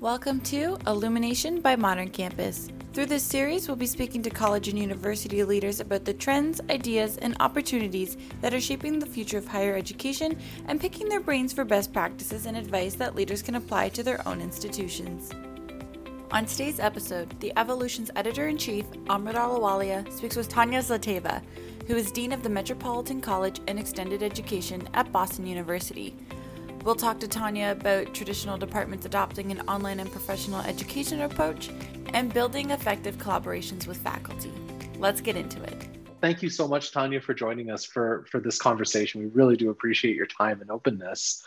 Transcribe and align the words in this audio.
Welcome 0.00 0.40
to 0.44 0.78
Illumination 0.86 1.60
by 1.60 1.76
Modern 1.76 2.08
Campus. 2.08 2.70
Through 2.94 3.04
this 3.04 3.22
series, 3.22 3.68
we'll 3.68 3.76
be 3.76 3.84
speaking 3.84 4.22
to 4.22 4.30
college 4.30 4.66
and 4.68 4.78
university 4.78 5.44
leaders 5.44 5.78
about 5.78 6.06
the 6.06 6.14
trends, 6.14 6.58
ideas, 6.70 7.18
and 7.18 7.36
opportunities 7.38 8.16
that 8.40 8.54
are 8.54 8.62
shaping 8.62 8.98
the 8.98 9.04
future 9.04 9.36
of 9.36 9.46
higher 9.46 9.76
education 9.76 10.38
and 10.68 10.80
picking 10.80 11.06
their 11.06 11.20
brains 11.20 11.52
for 11.52 11.66
best 11.66 11.92
practices 11.92 12.46
and 12.46 12.56
advice 12.56 12.94
that 12.94 13.14
leaders 13.14 13.42
can 13.42 13.56
apply 13.56 13.90
to 13.90 14.02
their 14.02 14.26
own 14.26 14.40
institutions. 14.40 15.32
On 16.30 16.46
today's 16.46 16.80
episode, 16.80 17.38
the 17.40 17.52
Evolution's 17.58 18.10
editor 18.16 18.48
in 18.48 18.56
chief, 18.56 18.86
Amrit 19.08 19.34
Ahluwalia, 19.34 20.10
speaks 20.10 20.34
with 20.34 20.48
Tanya 20.48 20.78
Zlateva, 20.78 21.42
who 21.86 21.94
is 21.94 22.10
Dean 22.10 22.32
of 22.32 22.42
the 22.42 22.48
Metropolitan 22.48 23.20
College 23.20 23.60
and 23.66 23.78
Extended 23.78 24.22
Education 24.22 24.88
at 24.94 25.12
Boston 25.12 25.46
University. 25.46 26.16
We'll 26.82 26.94
talk 26.94 27.20
to 27.20 27.28
Tanya 27.28 27.72
about 27.72 28.14
traditional 28.14 28.56
departments 28.56 29.04
adopting 29.04 29.52
an 29.52 29.60
online 29.68 30.00
and 30.00 30.10
professional 30.10 30.62
education 30.62 31.20
approach 31.20 31.68
and 32.14 32.32
building 32.32 32.70
effective 32.70 33.18
collaborations 33.18 33.86
with 33.86 33.98
faculty. 33.98 34.50
Let's 34.98 35.20
get 35.20 35.36
into 35.36 35.62
it. 35.62 35.88
Thank 36.22 36.42
you 36.42 36.48
so 36.48 36.66
much, 36.66 36.90
Tanya, 36.92 37.20
for 37.20 37.34
joining 37.34 37.70
us 37.70 37.84
for, 37.84 38.24
for 38.30 38.40
this 38.40 38.58
conversation. 38.58 39.20
We 39.20 39.28
really 39.28 39.56
do 39.56 39.68
appreciate 39.68 40.16
your 40.16 40.26
time 40.26 40.62
and 40.62 40.70
openness. 40.70 41.44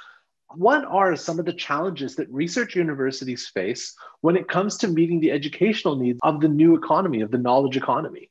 What 0.55 0.85
are 0.85 1.15
some 1.15 1.39
of 1.39 1.45
the 1.45 1.53
challenges 1.53 2.15
that 2.17 2.29
research 2.29 2.75
universities 2.75 3.47
face 3.47 3.95
when 4.21 4.35
it 4.35 4.47
comes 4.47 4.77
to 4.77 4.87
meeting 4.87 5.19
the 5.19 5.31
educational 5.31 5.95
needs 5.95 6.19
of 6.21 6.41
the 6.41 6.47
new 6.47 6.75
economy, 6.75 7.21
of 7.21 7.31
the 7.31 7.39
knowledge 7.39 7.75
economy? 7.75 8.29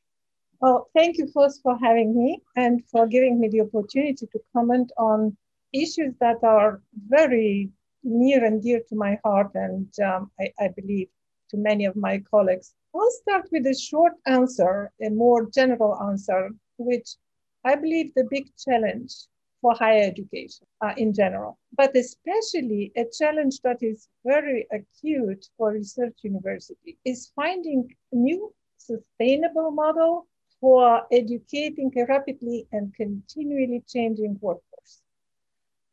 Well, 0.61 0.89
thank 0.97 1.19
you 1.19 1.29
first 1.35 1.63
for 1.65 1.77
having 1.83 2.17
me 2.17 2.41
and 2.55 2.85
for 2.93 3.09
giving 3.09 3.41
me 3.41 3.49
the 3.49 3.63
opportunity 3.63 4.25
to 4.25 4.41
comment 4.53 4.93
on 4.97 5.37
issues 5.73 6.15
that 6.21 6.43
are 6.43 6.81
very 7.09 7.71
near 8.05 8.45
and 8.45 8.63
dear 8.63 8.81
to 8.89 8.97
my 8.97 9.19
heart, 9.25 9.51
and 9.55 9.89
um, 10.01 10.31
I, 10.41 10.53
I, 10.59 10.69
believe 10.69 11.09
to 11.51 11.57
many 11.57 11.85
of 11.85 11.97
my 11.97 12.19
colleagues. 12.31 12.75
I'll 12.95 13.11
start 13.23 13.49
with 13.53 13.67
a 13.67 13.75
short 13.75 14.15
answer, 14.27 14.93
a 15.01 15.09
more 15.09 15.49
general 15.51 16.01
answer, 16.03 16.51
which 16.79 17.17
I 17.65 17.77
believe 17.77 18.13
the 18.15 18.27
big 18.31 18.51
challenge 18.57 19.13
for 19.61 19.75
higher 19.75 20.03
education 20.03 20.67
uh, 20.81 20.93
in 20.97 21.15
general, 21.15 21.59
but 21.77 21.97
especially 21.97 22.93
a 22.97 23.05
challenge 23.17 23.61
that 23.63 23.79
is 23.81 24.09
very 24.27 24.67
acute 24.73 25.47
for 25.57 25.71
research 25.71 26.19
university 26.23 26.99
is 27.05 27.31
finding 27.37 27.89
a 28.13 28.17
new 28.17 28.53
sustainable 28.77 29.71
model 29.71 30.27
for 30.61 31.03
educating 31.13 31.93
a 31.97 32.05
rapidly 32.07 32.67
and 32.73 32.93
continually 32.95 33.83
changing 33.89 34.37
workforce. 34.41 35.03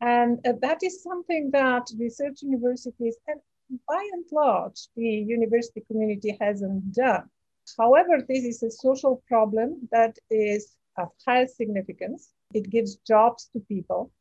And 0.01 0.39
uh, 0.47 0.53
that 0.61 0.81
is 0.83 1.03
something 1.03 1.51
that 1.51 1.87
research 1.97 2.41
universities, 2.41 3.17
and 3.27 3.41
by 3.87 4.09
and 4.13 4.25
large, 4.31 4.87
the 4.95 5.03
university 5.03 5.81
community 5.87 6.37
hasn't 6.39 6.93
done. 6.93 7.29
However, 7.77 8.23
this 8.27 8.43
is 8.45 8.63
a 8.63 8.71
social 8.71 9.21
problem 9.27 9.87
that 9.91 10.17
is 10.31 10.75
of 10.97 11.09
high 11.25 11.45
significance. 11.45 12.29
It 12.53 12.69
gives 12.69 12.95
jobs 13.07 13.49
to 13.53 13.59
people. 13.59 14.11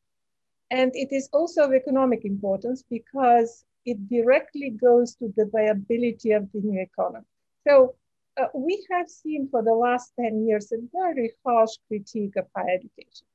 And 0.70 0.92
it 0.94 1.12
is 1.12 1.28
also 1.32 1.64
of 1.64 1.72
economic 1.72 2.24
importance 2.24 2.84
because 2.90 3.64
it 3.86 4.08
directly 4.08 4.70
goes 4.70 5.14
to 5.16 5.32
the 5.36 5.46
viability 5.46 6.32
of 6.32 6.50
the 6.52 6.60
new 6.60 6.80
economy. 6.80 7.24
So 7.66 7.94
uh, 8.38 8.48
we 8.54 8.86
have 8.90 9.08
seen 9.08 9.48
for 9.50 9.62
the 9.62 9.72
last 9.72 10.12
10 10.20 10.46
years 10.46 10.70
a 10.72 10.76
very 10.92 11.32
harsh 11.44 11.70
critique 11.88 12.36
of 12.36 12.46
higher 12.54 12.74
education. 12.74 13.26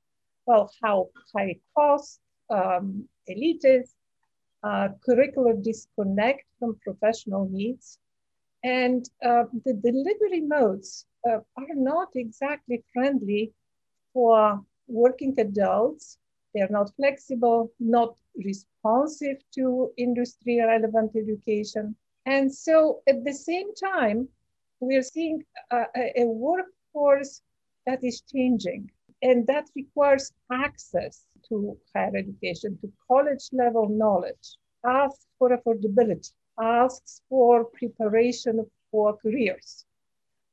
Well, 0.46 0.72
how 0.84 1.10
high 1.36 1.60
cost, 1.76 2.20
um, 2.50 3.08
elitist, 3.30 3.94
uh, 4.64 4.90
curricular 5.08 5.62
disconnect 5.62 6.46
from 6.60 6.78
professional 6.84 7.48
needs, 7.50 8.00
and 8.64 9.10
uh, 9.26 9.44
the 9.66 9.74
delivery 9.74 10.42
modes 10.42 11.06
uh, 11.28 11.40
are 11.58 11.76
not 11.76 12.10
exactly 12.16 12.84
friendly 12.94 13.52
for 14.14 14.62
working 14.88 15.34
adults. 15.38 16.18
They're 16.54 16.70
not 16.70 16.96
flexible, 16.96 17.72
not 17.80 18.16
responsive 18.36 19.38
to 19.56 19.92
industry 19.98 20.62
relevant 20.62 21.12
education. 21.16 21.96
And 22.26 22.54
so 22.54 23.02
at 23.08 23.24
the 23.26 23.34
same 23.34 23.74
time, 23.76 24.30
we're 24.80 25.04
seeing 25.04 25.44
a, 25.72 25.86
a 26.16 26.26
workforce 26.26 27.42
that 27.86 28.04
is 28.04 28.22
changing 28.22 28.90
and 29.24 29.48
that 29.48 29.70
requires 29.76 30.34
access 30.52 31.26
to 31.48 31.78
higher 31.96 32.16
education, 32.16 32.78
to 32.82 32.92
college 33.08 33.46
level 33.54 33.88
knowledge, 33.88 34.58
asks 34.86 35.26
for 35.40 35.50
affordability, 35.58 36.34
asks 36.60 37.22
for 37.30 37.66
preparation 37.80 38.66
for 38.92 39.18
careers. 39.18 39.86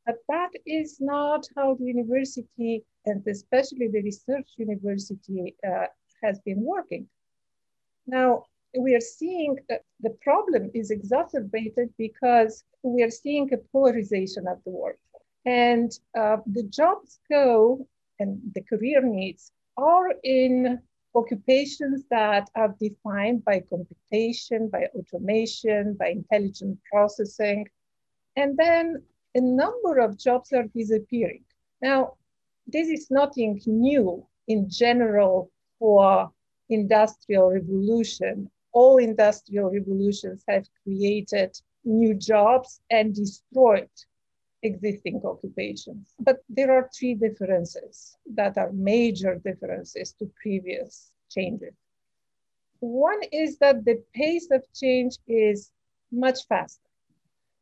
But 0.07 0.19
that 0.29 0.51
is 0.65 0.99
not 1.01 1.47
how 1.57 1.75
the 1.75 1.85
university, 1.85 2.85
and 3.07 3.27
especially 3.27 3.89
the 3.89 4.03
research 4.03 4.49
university, 4.57 5.57
uh, 5.67 5.87
has 6.23 6.39
been 6.41 6.63
working. 6.63 7.09
Now, 8.07 8.45
we 8.79 8.95
are 8.95 9.01
seeing 9.01 9.59
uh, 9.71 9.77
the 10.01 10.17
problem 10.23 10.71
is 10.75 10.93
exacerbated 10.93 11.89
because 11.99 12.63
we 12.83 13.03
are 13.03 13.11
seeing 13.11 13.53
a 13.53 13.59
polarization 13.73 14.47
of 14.47 14.59
the 14.65 14.71
workforce. 14.71 15.27
And 15.45 15.91
uh, 16.17 16.37
the 16.47 16.65
jobs 16.65 17.19
go 17.29 17.87
and 18.21 18.39
the 18.55 18.63
career 18.63 19.03
needs 19.03 19.53
are 19.77 20.15
in 20.23 20.81
occupations 21.15 22.05
that 22.11 22.49
are 22.55 22.75
defined 22.79 23.45
by 23.45 23.63
computation, 23.69 24.69
by 24.69 24.87
automation, 24.95 25.95
by 25.95 26.09
intelligent 26.09 26.79
processing. 26.91 27.67
And 28.37 28.57
then 28.57 29.03
a 29.35 29.41
number 29.41 29.99
of 29.99 30.19
jobs 30.19 30.53
are 30.53 30.65
disappearing. 30.75 31.45
Now, 31.83 32.15
this 32.67 32.89
is 32.89 33.11
nothing 33.11 33.61
new 33.67 34.27
in 34.47 34.69
general 34.71 35.51
for 35.79 36.31
industrial 36.69 37.51
revolution. 37.51 38.51
All 38.73 38.99
industrial 38.99 39.71
revolutions 39.71 40.45
have 40.49 40.67
created 40.85 41.59
new 41.85 42.15
jobs 42.15 42.81
and 42.91 43.15
destroyed 43.15 43.89
existing 44.63 45.21
occupations. 45.25 46.15
But 46.19 46.39
there 46.49 46.71
are 46.73 46.91
three 46.97 47.15
differences 47.15 48.17
that 48.35 48.59
are 48.59 48.73
major 48.73 49.37
differences 49.37 50.13
to 50.19 50.31
previous 50.43 51.11
changes. 51.31 51.75
One 52.81 53.21
is 53.33 53.59
that 53.59 53.85
the 53.85 54.03
pace 54.15 54.51
of 54.51 54.65
change 54.73 55.19
is 55.27 55.71
much 56.11 56.47
faster. 56.49 56.89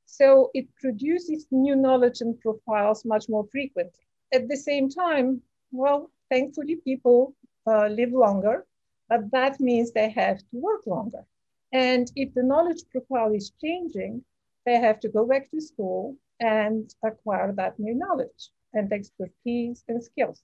So 0.07 0.51
it 0.55 0.67
produces 0.77 1.47
new 1.51 1.77
knowledge 1.77 2.21
and 2.21 2.41
profiles 2.41 3.05
much 3.05 3.29
more 3.29 3.47
frequently. 3.53 4.05
At 4.33 4.49
the 4.49 4.57
same 4.57 4.89
time, 4.89 5.43
well, 5.71 6.11
thankfully, 6.31 6.77
people 6.77 7.35
uh, 7.67 7.89
live 7.89 8.13
longer, 8.13 8.65
but 9.09 9.31
that 9.33 9.61
means 9.61 9.93
they 9.93 10.11
have 10.11 10.39
to 10.39 10.57
work 10.57 10.87
longer. 10.87 11.25
And 11.73 12.11
if 12.17 12.33
the 12.35 12.43
knowledge 12.43 12.83
profile 12.91 13.33
is 13.35 13.53
changing, 13.61 14.25
they 14.65 14.77
have 14.77 15.01
to 15.01 15.09
go 15.09 15.27
back 15.27 15.51
to 15.51 15.61
school 15.61 16.17
and 16.41 16.95
acquire 17.03 17.53
that 17.53 17.79
new 17.79 17.95
knowledge 17.95 18.51
and 18.75 18.93
expertise 18.93 19.85
and 19.89 20.03
skills. 20.03 20.43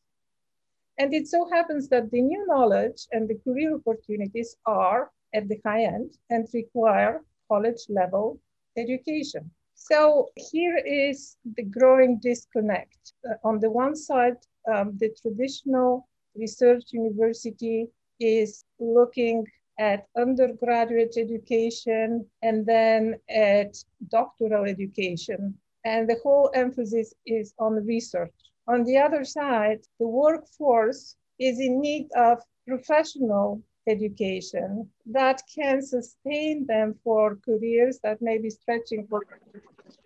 And 0.99 1.13
it 1.13 1.27
so 1.27 1.49
happens 1.51 1.89
that 1.89 2.11
the 2.11 2.23
new 2.23 2.47
knowledge 2.47 3.07
and 3.13 3.29
the 3.29 3.39
career 3.45 3.75
opportunities 3.75 4.57
are 4.67 5.11
at 5.35 5.49
the 5.49 5.61
high 5.65 5.85
end 5.85 6.17
and 6.31 6.47
require 6.55 7.25
college 7.49 7.87
level 7.89 8.41
education. 8.77 9.51
So 9.75 10.31
here 10.37 10.77
is 10.77 11.37
the 11.57 11.65
growing 11.65 12.19
disconnect. 12.19 13.13
Uh, 13.29 13.35
on 13.43 13.59
the 13.59 13.71
one 13.71 13.97
side, 13.97 14.37
um, 14.73 14.97
the 14.99 15.11
traditional 15.21 16.09
research 16.37 16.85
university 16.93 17.89
is 18.21 18.65
looking 18.79 19.47
at 19.79 20.07
undergraduate 20.17 21.17
education 21.17 22.25
and 22.43 22.65
then 22.65 23.17
at 23.29 23.77
doctoral 24.09 24.65
education 24.65 25.59
and 25.85 26.09
the 26.09 26.17
whole 26.23 26.51
emphasis 26.55 27.15
is 27.27 27.55
on 27.59 27.85
research. 27.87 28.33
On 28.67 28.85
the 28.85 28.97
other 28.97 29.25
side, 29.25 29.81
the 30.01 30.07
workforce 30.07 31.17
is 31.39 31.61
in 31.61 31.81
need 31.81 32.09
of 32.17 32.39
professional 32.67 33.63
education 33.87 34.89
that 35.07 35.43
can 35.55 35.83
sustain 35.83 36.65
them 36.67 36.95
for 37.05 37.37
careers 37.45 37.99
that 38.03 38.23
may 38.23 38.39
be 38.39 38.49
stretching 38.49 39.07
for 39.09 39.21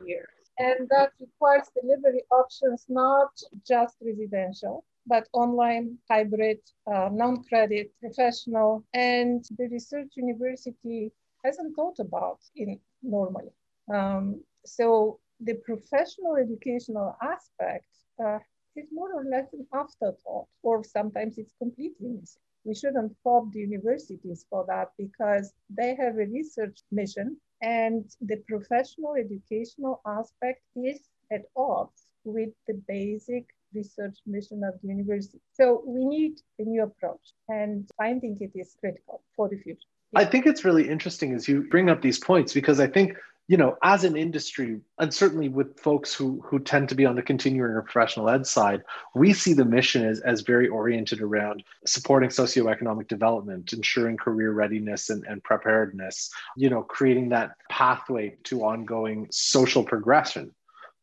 years. 0.04 0.28
And 0.58 0.88
that 0.88 1.12
requires 1.20 1.68
delivery 1.80 2.22
options, 2.32 2.84
not 2.88 3.30
just 3.64 3.94
residential, 4.00 4.84
but 5.06 5.28
online, 5.32 5.96
hybrid, 6.10 6.58
uh, 6.92 7.10
non-credit, 7.12 7.92
professional, 8.00 8.84
and 8.92 9.44
the 9.56 9.68
research 9.68 10.12
university 10.16 11.12
hasn't 11.44 11.76
thought 11.76 12.00
about 12.00 12.40
in 12.56 12.80
normally. 13.02 13.52
Um, 13.92 14.42
so 14.66 15.20
the 15.40 15.54
professional 15.54 16.36
educational 16.36 17.16
aspect 17.22 17.86
uh, 18.24 18.38
is 18.76 18.86
more 18.92 19.12
or 19.12 19.24
less 19.24 19.52
an 19.52 19.66
afterthought, 19.72 20.46
or 20.62 20.84
sometimes 20.84 21.38
it's 21.38 21.54
completely 21.58 22.08
missing. 22.08 22.42
We 22.64 22.74
shouldn't 22.74 23.16
fault 23.22 23.52
the 23.52 23.60
universities 23.60 24.44
for 24.50 24.64
that 24.68 24.88
because 24.98 25.52
they 25.70 25.94
have 25.96 26.14
a 26.16 26.26
research 26.26 26.78
mission 26.90 27.36
And 27.60 28.04
the 28.20 28.36
professional 28.48 29.14
educational 29.16 30.00
aspect 30.06 30.62
is 30.76 31.00
at 31.32 31.42
odds 31.56 32.04
with 32.24 32.50
the 32.66 32.74
basic 32.86 33.46
research 33.74 34.18
mission 34.26 34.62
of 34.64 34.74
the 34.80 34.88
university. 34.88 35.40
So 35.52 35.82
we 35.86 36.04
need 36.04 36.40
a 36.58 36.62
new 36.62 36.82
approach, 36.84 37.32
and 37.48 37.88
I 37.98 38.14
think 38.18 38.40
it 38.40 38.52
is 38.54 38.76
critical 38.80 39.22
for 39.34 39.48
the 39.48 39.58
future. 39.58 39.88
I 40.14 40.24
think 40.24 40.46
it's 40.46 40.64
really 40.64 40.88
interesting 40.88 41.34
as 41.34 41.48
you 41.48 41.62
bring 41.68 41.90
up 41.90 42.00
these 42.00 42.18
points 42.18 42.54
because 42.54 42.80
I 42.80 42.86
think 42.86 43.16
you 43.48 43.56
know 43.56 43.76
as 43.82 44.04
an 44.04 44.16
industry 44.16 44.80
and 44.98 45.12
certainly 45.12 45.48
with 45.48 45.80
folks 45.80 46.14
who 46.14 46.40
who 46.44 46.58
tend 46.58 46.88
to 46.88 46.94
be 46.94 47.06
on 47.06 47.16
the 47.16 47.22
continuing 47.22 47.70
or 47.70 47.82
professional 47.82 48.28
ed 48.28 48.46
side 48.46 48.82
we 49.14 49.32
see 49.32 49.54
the 49.54 49.64
mission 49.64 50.04
as, 50.04 50.20
as 50.20 50.42
very 50.42 50.68
oriented 50.68 51.20
around 51.20 51.62
supporting 51.86 52.28
socioeconomic 52.28 53.08
development 53.08 53.72
ensuring 53.72 54.16
career 54.16 54.52
readiness 54.52 55.10
and, 55.10 55.24
and 55.24 55.42
preparedness 55.42 56.30
you 56.56 56.70
know 56.70 56.82
creating 56.82 57.30
that 57.30 57.52
pathway 57.70 58.36
to 58.44 58.64
ongoing 58.64 59.26
social 59.30 59.84
progression. 59.84 60.52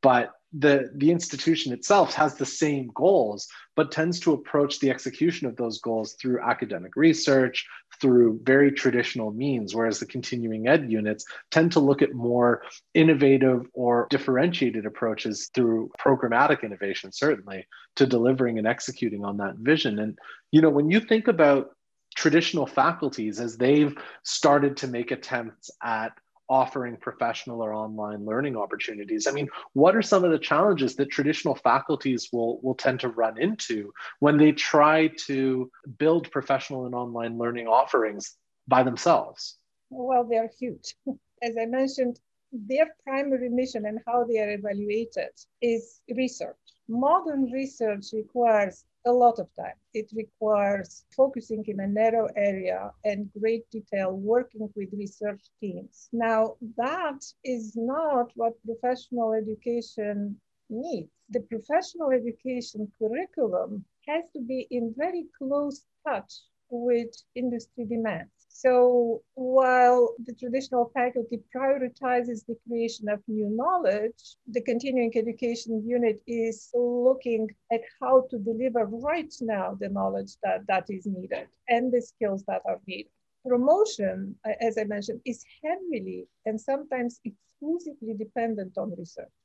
But 0.01 0.31
the 0.57 0.92
the 0.95 1.12
institution 1.12 1.74
itself 1.74 2.13
has 2.13 2.36
the 2.36 2.45
same 2.45 2.92
goals 2.94 3.47
but 3.75 3.92
tends 3.92 4.19
to 4.21 4.31
approach 4.31 4.80
the 4.80 4.89
execution 4.89 5.47
of 5.47 5.57
those 5.57 5.80
goals 5.80 6.13
through 6.13 6.39
academic 6.42 6.95
research 6.95 7.68
through 8.06 8.40
very 8.44 8.72
traditional 8.72 9.31
means 9.31 9.74
whereas 9.74 9.98
the 9.98 10.06
continuing 10.06 10.68
ed 10.68 10.92
units 10.92 11.25
tend 11.50 11.72
to 11.72 11.80
look 11.80 12.04
at 12.04 12.13
more 12.13 12.62
innovative 12.94 13.66
or 13.74 14.06
differentiated 14.12 14.86
approaches 14.86 15.50
through 15.56 15.90
programmatic 16.00 16.62
innovation 16.62 17.12
certainly 17.12 17.66
to 17.96 18.06
delivering 18.06 18.60
and 18.60 18.68
executing 18.68 19.25
on 19.25 19.38
that 19.38 19.56
vision. 19.56 19.98
And 19.98 20.19
you 20.52 20.62
know 20.62 20.69
when 20.69 20.92
you 20.92 21.00
think 21.00 21.28
about 21.28 21.72
traditional 22.16 22.68
faculties 22.68 23.40
as 23.40 23.57
they've 23.57 23.96
started 24.22 24.78
to 24.78 24.88
make 24.88 25.10
attempts 25.10 25.72
at 25.81 26.12
offering 26.50 26.97
professional 26.97 27.62
or 27.62 27.74
online 27.74 28.25
learning 28.25 28.56
opportunities. 28.56 29.27
I 29.27 29.31
mean, 29.31 29.50
what 29.74 29.95
are 29.95 30.01
some 30.01 30.24
of 30.24 30.31
the 30.31 30.39
challenges 30.39 30.95
that 30.95 31.09
traditional 31.09 31.56
faculties 31.56 32.30
will, 32.31 32.59
will 32.62 32.75
tend 32.75 33.00
to 33.01 33.09
run 33.09 33.39
into 33.39 33.92
when 34.19 34.38
they 34.38 34.51
try 34.51 35.07
to 35.25 35.71
build 35.97 36.31
professional 36.31 36.86
and 36.86 36.94
online 36.94 37.38
learning 37.38 37.68
offerings 37.68 38.36
by 38.68 38.83
themselves? 38.83 39.57
Well, 39.89 40.24
they're 40.24 40.51
huge. 40.59 40.95
As 41.42 41.56
I 41.59 41.65
mentioned, 41.65 42.19
their 42.51 42.88
primary 43.03 43.50
mission 43.50 43.86
and 43.86 44.00
how 44.06 44.24
they 44.24 44.39
are 44.39 44.51
evaluated 44.51 45.30
is 45.62 46.01
research. 46.15 46.56
Modern 46.88 47.51
research 47.51 48.06
requires 48.13 48.86
a 49.06 49.12
lot 49.12 49.40
of 49.40 49.48
time. 49.56 49.78
It 49.94 50.12
requires 50.16 51.06
focusing 51.16 51.63
in 51.68 51.80
a 51.80 51.88
narrow 51.88 52.28
area 52.36 52.92
and 53.04 53.30
great 53.40 53.69
detail, 53.69 54.12
working 54.13 54.68
with 54.75 54.90
research 54.94 55.44
teams. 55.60 56.10
Now, 56.12 56.56
that 56.78 57.22
is 57.44 57.75
not 57.75 58.31
what 58.36 58.54
professional 58.66 59.34
education 59.34 60.40
needs. 60.69 61.12
The 61.30 61.42
professional 61.42 62.12
education 62.12 62.92
curriculum 63.00 63.86
has 64.07 64.24
to 64.34 64.42
be 64.42 64.68
in 64.72 64.94
very 64.98 65.25
close 65.38 65.86
touch 66.07 66.34
with 66.69 67.16
industry 67.36 67.86
demands. 67.86 68.34
So 68.57 69.22
while 69.34 70.16
the 70.25 70.34
traditional 70.34 70.90
faculty 70.94 71.42
prioritizes 71.54 72.46
the 72.46 72.56
creation 72.66 73.10
of 73.10 73.19
new 73.28 73.50
knowledge, 73.50 74.38
the 74.48 74.62
continuing 74.62 75.12
education 75.13 75.86
unit 75.86 76.22
is 76.25 76.72
looking 76.74 77.50
at 77.74 77.81
how 78.00 78.28
to 78.30 78.40
deliver 78.40 78.86
right 78.86 79.34
now 79.42 79.75
the 79.78 79.90
knowledge 79.90 80.38
that, 80.42 80.66
that 80.68 80.86
is 80.90 81.06
needed 81.06 81.50
and 81.68 81.92
the 81.92 82.02
skills 82.02 82.46
that 82.48 82.62
are 82.66 82.80
needed. 82.88 83.12
Promotion, 83.46 84.34
as 84.62 84.78
I 84.78 84.86
mentioned, 84.86 85.19
is 85.25 85.44
heavily 85.62 86.25
and 86.46 86.60
sometimes 86.60 87.19
exclusively 87.25 88.13
dependent 88.13 88.78
on 88.78 88.96
research. 88.98 89.36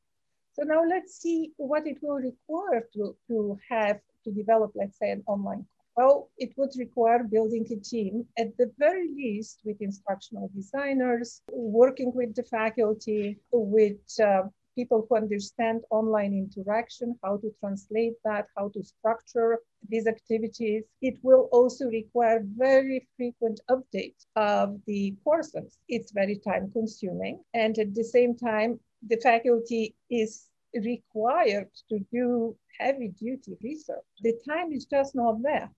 So 0.52 0.62
now 0.62 0.84
let's 0.84 1.20
see 1.20 1.50
what 1.56 1.84
it 1.88 1.98
will 2.00 2.20
require 2.30 2.86
to, 2.94 3.16
to 3.26 3.58
have 3.70 3.98
to 4.22 4.30
develop, 4.30 4.70
let's 4.76 4.98
say, 5.00 5.10
an 5.10 5.24
online 5.26 5.66
well, 5.96 6.30
it 6.38 6.52
would 6.56 6.70
require 6.78 7.24
building 7.24 7.66
a 7.70 7.76
team 7.76 8.24
at 8.38 8.56
the 8.56 8.70
very 8.78 9.08
least 9.08 9.60
with 9.64 9.80
instructional 9.80 10.50
designers, 10.54 11.42
working 11.50 12.12
with 12.14 12.34
the 12.34 12.44
faculty, 12.44 13.38
with 13.52 13.98
uh, 14.22 14.42
people 14.76 15.04
who 15.08 15.16
understand 15.16 15.82
online 15.90 16.32
interaction, 16.32 17.18
how 17.22 17.36
to 17.38 17.52
translate 17.60 18.14
that, 18.24 18.46
how 18.56 18.68
to 18.68 18.82
structure 18.82 19.58
these 19.88 20.06
activities. 20.06 20.84
It 21.02 21.16
will 21.22 21.48
also 21.52 21.86
require 21.86 22.40
very 22.56 23.06
frequent 23.16 23.60
updates 23.68 24.26
of 24.36 24.80
the 24.86 25.14
courses. 25.24 25.78
It's 25.88 26.12
very 26.12 26.36
time 26.36 26.70
consuming. 26.72 27.42
And 27.52 27.78
at 27.78 27.94
the 27.94 28.04
same 28.04 28.36
time, 28.36 28.80
the 29.06 29.16
faculty 29.16 29.96
is 30.10 30.46
required 30.74 31.70
to 31.88 31.98
do 32.12 32.56
heavy 32.78 33.08
duty 33.08 33.56
research. 33.62 34.04
The 34.22 34.38
time 34.48 34.72
is 34.72 34.86
just 34.86 35.14
not 35.14 35.42
there. 35.42 35.70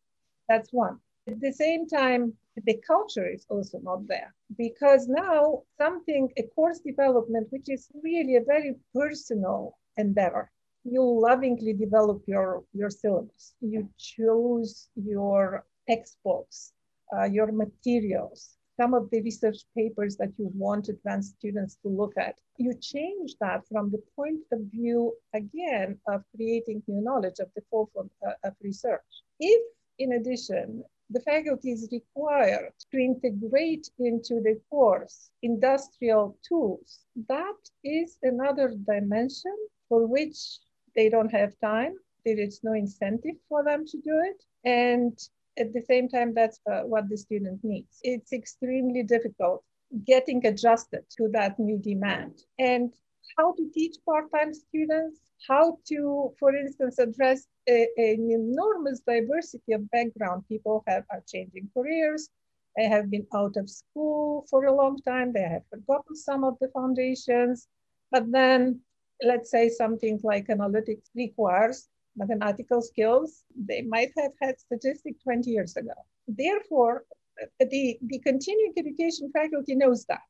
That's 0.52 0.70
one. 0.70 0.98
At 1.26 1.40
the 1.40 1.50
same 1.50 1.88
time, 1.88 2.34
the 2.68 2.76
culture 2.86 3.26
is 3.26 3.46
also 3.48 3.78
not 3.78 4.06
there 4.06 4.34
because 4.58 5.08
now 5.08 5.62
something, 5.78 6.30
a 6.36 6.42
course 6.54 6.80
development, 6.80 7.46
which 7.48 7.70
is 7.70 7.88
really 8.04 8.36
a 8.36 8.44
very 8.44 8.74
personal 8.94 9.78
endeavor. 9.96 10.50
You 10.84 11.02
lovingly 11.28 11.72
develop 11.72 12.22
your, 12.26 12.64
your 12.74 12.90
syllabus. 12.90 13.54
You 13.62 13.88
choose 13.96 14.90
your 14.94 15.64
textbooks, 15.88 16.74
uh, 17.16 17.24
your 17.24 17.50
materials, 17.50 18.58
some 18.78 18.92
of 18.92 19.08
the 19.08 19.22
research 19.22 19.60
papers 19.74 20.18
that 20.18 20.32
you 20.36 20.50
want 20.54 20.90
advanced 20.90 21.36
students 21.38 21.78
to 21.82 21.88
look 21.88 22.12
at. 22.18 22.34
You 22.58 22.74
change 22.78 23.36
that 23.40 23.66
from 23.70 23.90
the 23.90 24.02
point 24.16 24.44
of 24.52 24.60
view, 24.70 25.14
again, 25.32 25.98
of 26.08 26.24
creating 26.36 26.82
new 26.86 27.00
knowledge 27.00 27.38
of 27.38 27.48
the 27.56 27.62
forefront 27.70 28.12
uh, 28.26 28.32
of 28.44 28.52
research. 28.62 29.12
If 29.40 29.62
in 30.02 30.12
addition, 30.12 30.84
the 31.10 31.20
faculty 31.20 31.72
is 31.72 31.88
required 31.92 32.72
to 32.90 32.98
integrate 32.98 33.88
into 33.98 34.40
the 34.40 34.60
course 34.70 35.30
industrial 35.42 36.36
tools. 36.46 37.00
That 37.28 37.60
is 37.84 38.18
another 38.22 38.74
dimension 38.92 39.56
for 39.88 40.06
which 40.06 40.38
they 40.96 41.08
don't 41.10 41.30
have 41.30 41.58
time. 41.60 41.94
There 42.24 42.38
is 42.38 42.60
no 42.62 42.72
incentive 42.72 43.36
for 43.48 43.62
them 43.62 43.84
to 43.86 43.96
do 43.98 44.22
it. 44.30 44.42
And 44.64 45.18
at 45.58 45.72
the 45.74 45.82
same 45.82 46.08
time, 46.08 46.32
that's 46.34 46.60
uh, 46.70 46.82
what 46.82 47.08
the 47.08 47.16
student 47.16 47.60
needs. 47.62 47.98
It's 48.02 48.32
extremely 48.32 49.02
difficult 49.02 49.62
getting 50.06 50.46
adjusted 50.46 51.02
to 51.18 51.28
that 51.32 51.58
new 51.58 51.78
demand. 51.78 52.42
And 52.58 52.92
how 53.36 53.52
to 53.54 53.70
teach 53.72 53.96
part-time 54.04 54.52
students, 54.54 55.20
how 55.48 55.78
to, 55.88 56.32
for 56.38 56.54
instance, 56.54 56.98
address 56.98 57.46
a, 57.68 57.88
an 57.96 58.30
enormous 58.30 59.00
diversity 59.00 59.72
of 59.72 59.90
background. 59.90 60.44
People 60.48 60.82
have 60.86 61.04
are 61.10 61.22
changing 61.26 61.68
careers. 61.74 62.28
They 62.76 62.84
have 62.84 63.10
been 63.10 63.26
out 63.34 63.56
of 63.56 63.68
school 63.68 64.46
for 64.48 64.64
a 64.64 64.74
long 64.74 64.98
time. 65.02 65.32
They 65.32 65.42
have 65.42 65.62
forgotten 65.70 66.16
some 66.16 66.44
of 66.44 66.56
the 66.60 66.68
foundations. 66.68 67.68
But 68.10 68.30
then, 68.30 68.80
let's 69.22 69.50
say 69.50 69.68
something 69.68 70.20
like 70.22 70.48
analytics 70.48 71.08
requires 71.14 71.88
mathematical 72.16 72.82
skills. 72.82 73.44
They 73.56 73.82
might 73.82 74.10
have 74.18 74.32
had 74.40 74.58
statistics 74.60 75.22
20 75.22 75.50
years 75.50 75.76
ago. 75.76 75.94
Therefore, 76.28 77.04
the, 77.58 77.98
the 78.02 78.18
continuing 78.18 78.74
education 78.76 79.30
faculty 79.32 79.74
knows 79.74 80.04
that. 80.06 80.22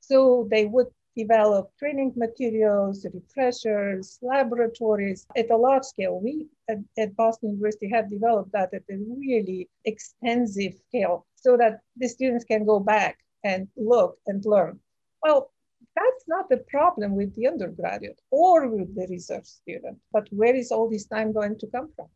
So 0.00 0.48
they 0.50 0.66
would 0.66 0.88
develop 1.16 1.70
training 1.78 2.12
materials, 2.16 3.06
refreshers, 3.12 4.18
laboratories 4.22 5.26
at 5.36 5.50
a 5.50 5.56
large 5.56 5.84
scale. 5.84 6.20
We 6.20 6.48
at, 6.68 6.78
at, 6.98 7.16
Boston 7.16 7.50
University 7.50 7.90
have 7.90 8.10
developed 8.10 8.52
that 8.52 8.74
at 8.74 8.82
a 8.90 8.96
really 8.96 9.68
extensive 9.84 10.74
scale 10.88 11.26
so 11.36 11.56
that 11.56 11.80
the 11.96 12.08
students 12.08 12.44
can 12.44 12.64
go 12.64 12.80
back 12.80 13.18
and 13.44 13.68
look 13.76 14.18
and 14.26 14.44
learn. 14.44 14.80
Well, 15.22 15.52
that's 15.94 16.24
not 16.26 16.48
the 16.48 16.58
problem 16.68 17.14
with 17.14 17.34
the 17.36 17.46
undergraduate 17.46 18.20
or 18.30 18.68
with 18.68 18.94
the 18.94 19.06
research 19.08 19.46
student, 19.46 19.98
but 20.12 20.26
where 20.30 20.54
is 20.54 20.72
all 20.72 20.90
this 20.90 21.06
time 21.06 21.32
going 21.32 21.58
to 21.58 21.66
come 21.68 21.90
from? 21.94 22.08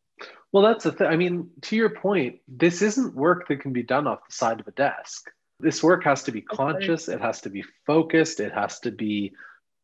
Well, 0.52 0.64
that's 0.64 0.85
the 0.85 0.93
thing. 0.93 1.07
I 1.07 1.17
mean, 1.17 1.50
to 1.62 1.76
your 1.76 1.90
point, 1.90 2.40
this 2.49 2.83
isn't 2.83 3.14
work 3.14 3.47
that 3.49 3.61
can 3.61 3.73
be 3.73 3.83
done 3.83 4.07
off 4.07 4.26
the 4.28 4.35
side 4.35 4.61
of 4.61 4.67
a 4.67 4.73
desk. 4.73 5.31
This 5.60 5.82
work 5.82 6.04
has 6.04 6.22
to 6.24 6.32
be 6.32 6.40
conscious, 6.40 7.08
it 7.08 7.20
has 7.20 7.40
to 7.40 7.50
be 7.50 7.64
focused, 7.84 8.38
it 8.40 8.52
has 8.52 8.78
to 8.80 8.92
be 8.92 9.32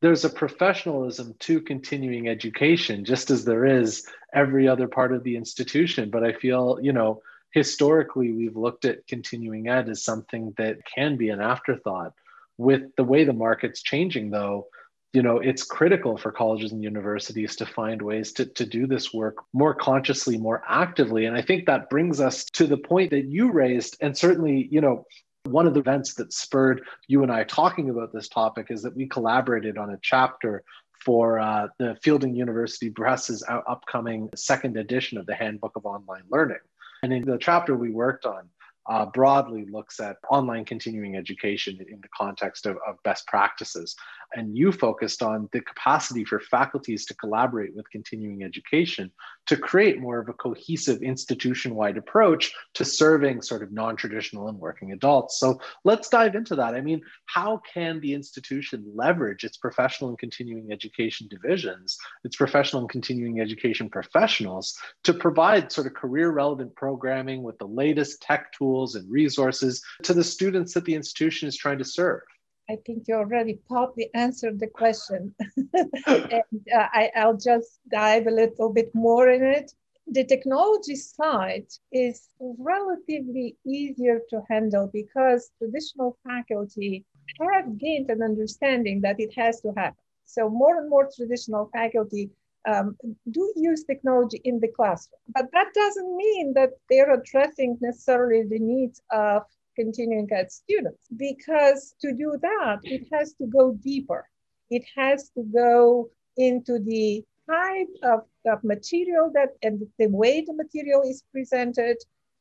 there's 0.00 0.24
a 0.26 0.30
professionalism 0.30 1.34
to 1.38 1.62
continuing 1.62 2.28
education 2.28 3.06
just 3.06 3.30
as 3.30 3.46
there 3.46 3.64
is 3.64 4.06
every 4.34 4.68
other 4.68 4.86
part 4.86 5.14
of 5.14 5.24
the 5.24 5.36
institution. 5.36 6.10
But 6.10 6.22
i 6.22 6.32
feel 6.32 6.78
you 6.82 6.92
know 6.92 7.22
historically 7.52 8.30
we've 8.30 8.56
looked 8.56 8.84
at 8.84 9.06
continuing 9.06 9.68
ed 9.68 9.88
as 9.88 10.04
something 10.04 10.52
that 10.58 10.84
can 10.84 11.16
be 11.16 11.30
an 11.30 11.40
afterthought. 11.40 12.12
With 12.56 12.94
the 12.96 13.02
way 13.02 13.24
the 13.24 13.32
market's 13.32 13.82
changing 13.82 14.30
though 14.30 14.68
you 15.12 15.22
know 15.22 15.38
it's 15.38 15.64
critical 15.64 16.16
for 16.16 16.30
colleges 16.30 16.70
and 16.70 16.84
universities 16.84 17.56
to 17.56 17.66
find 17.66 18.00
ways 18.00 18.32
to, 18.34 18.46
to 18.46 18.66
do 18.66 18.86
this 18.86 19.12
work 19.12 19.38
more 19.52 19.74
consciously 19.74 20.36
more 20.38 20.62
actively. 20.68 21.24
And 21.24 21.36
i 21.36 21.42
think 21.42 21.66
that 21.66 21.90
brings 21.90 22.20
us 22.20 22.44
to 22.44 22.66
the 22.66 22.76
point 22.76 23.10
that 23.10 23.24
you 23.24 23.50
raised 23.50 23.96
and 24.00 24.16
certainly 24.16 24.68
you 24.70 24.80
know 24.80 25.06
One 25.54 25.68
of 25.68 25.74
the 25.74 25.78
events 25.78 26.14
that 26.14 26.32
spurred 26.32 26.82
you 27.06 27.22
and 27.22 27.30
I 27.30 27.44
talking 27.44 27.88
about 27.88 28.12
this 28.12 28.28
topic 28.28 28.72
is 28.72 28.82
that 28.82 28.96
we 28.96 29.06
collaborated 29.06 29.78
on 29.78 29.90
a 29.90 29.98
chapter 30.02 30.64
for 30.98 31.38
uh, 31.38 31.68
the 31.78 31.96
Fielding 32.02 32.34
University 32.34 32.90
Press's 32.90 33.44
upcoming 33.48 34.30
second 34.34 34.76
edition 34.76 35.16
of 35.16 35.26
the 35.26 35.34
Handbook 35.36 35.76
of 35.76 35.86
Online 35.86 36.24
Learning. 36.28 36.58
And 37.04 37.12
in 37.12 37.24
the 37.24 37.38
chapter 37.38 37.76
we 37.76 37.90
worked 37.90 38.26
on, 38.26 38.48
uh, 38.90 39.06
broadly 39.06 39.64
looks 39.66 40.00
at 40.00 40.16
online 40.28 40.64
continuing 40.64 41.14
education 41.14 41.78
in 41.88 42.00
the 42.00 42.08
context 42.16 42.66
of, 42.66 42.76
of, 42.84 43.00
best 43.04 43.24
practices. 43.28 43.94
And 44.34 44.56
you 44.56 44.72
focused 44.72 45.22
on 45.22 45.48
the 45.52 45.60
capacity 45.60 46.24
for 46.24 46.40
faculties 46.40 47.06
to 47.06 47.14
collaborate 47.14 47.74
with 47.74 47.88
continuing 47.90 48.42
education 48.42 49.10
to 49.46 49.56
create 49.56 50.00
more 50.00 50.18
of 50.18 50.28
a 50.28 50.32
cohesive 50.32 51.02
institution 51.02 51.74
wide 51.74 51.96
approach 51.96 52.52
to 52.74 52.84
serving 52.84 53.42
sort 53.42 53.62
of 53.62 53.72
non 53.72 53.96
traditional 53.96 54.48
and 54.48 54.58
working 54.58 54.92
adults. 54.92 55.38
So 55.38 55.60
let's 55.84 56.08
dive 56.08 56.34
into 56.34 56.56
that. 56.56 56.74
I 56.74 56.80
mean, 56.80 57.02
how 57.26 57.60
can 57.72 58.00
the 58.00 58.14
institution 58.14 58.84
leverage 58.94 59.44
its 59.44 59.56
professional 59.56 60.10
and 60.10 60.18
continuing 60.18 60.72
education 60.72 61.28
divisions, 61.28 61.96
its 62.24 62.36
professional 62.36 62.82
and 62.82 62.90
continuing 62.90 63.40
education 63.40 63.88
professionals 63.88 64.78
to 65.04 65.14
provide 65.14 65.70
sort 65.70 65.86
of 65.86 65.94
career 65.94 66.30
relevant 66.30 66.74
programming 66.74 67.42
with 67.42 67.58
the 67.58 67.66
latest 67.66 68.20
tech 68.20 68.52
tools? 68.52 68.64
tools 68.64 68.94
and 68.94 69.10
resources 69.10 69.82
to 70.02 70.14
the 70.14 70.24
students 70.24 70.74
that 70.74 70.84
the 70.84 70.94
institution 70.94 71.48
is 71.48 71.56
trying 71.56 71.78
to 71.78 71.84
serve? 71.84 72.20
I 72.68 72.76
think 72.86 73.04
you 73.08 73.14
already 73.16 73.60
partly 73.68 74.10
answered 74.14 74.58
the 74.58 74.68
question. 74.68 75.34
and 75.76 76.42
uh, 76.74 76.88
I, 76.92 77.10
I'll 77.14 77.36
just 77.36 77.80
dive 77.90 78.26
a 78.26 78.30
little 78.30 78.72
bit 78.72 78.94
more 78.94 79.28
in 79.28 79.42
it. 79.42 79.72
The 80.06 80.24
technology 80.24 80.96
side 80.96 81.66
is 81.92 82.28
relatively 82.40 83.56
easier 83.66 84.20
to 84.30 84.42
handle 84.48 84.90
because 84.92 85.50
traditional 85.58 86.18
faculty 86.26 87.04
have 87.40 87.78
gained 87.78 88.10
an 88.10 88.22
understanding 88.22 89.00
that 89.02 89.18
it 89.18 89.32
has 89.34 89.60
to 89.62 89.72
happen. 89.76 89.96
So 90.24 90.48
more 90.48 90.78
and 90.78 90.88
more 90.88 91.08
traditional 91.14 91.70
faculty 91.72 92.30
um, 92.66 92.96
do 93.30 93.52
use 93.56 93.84
technology 93.84 94.40
in 94.44 94.58
the 94.60 94.68
classroom. 94.68 95.20
But 95.28 95.50
that 95.52 95.72
doesn't 95.74 96.16
mean 96.16 96.54
that 96.54 96.70
they're 96.88 97.12
addressing 97.12 97.78
necessarily 97.80 98.42
the 98.42 98.58
needs 98.58 99.02
of 99.10 99.42
continuing 99.76 100.28
ed 100.32 100.50
students, 100.50 101.06
because 101.16 101.94
to 102.00 102.12
do 102.12 102.38
that, 102.42 102.78
it 102.84 103.06
has 103.12 103.34
to 103.34 103.46
go 103.46 103.72
deeper. 103.72 104.28
It 104.70 104.84
has 104.96 105.30
to 105.30 105.42
go 105.42 106.08
into 106.36 106.78
the 106.78 107.24
type 107.48 107.88
of, 108.02 108.20
of 108.46 108.64
material 108.64 109.30
that 109.34 109.50
and 109.62 109.82
the 109.98 110.08
way 110.08 110.40
the 110.40 110.54
material 110.54 111.02
is 111.02 111.22
presented, 111.32 111.96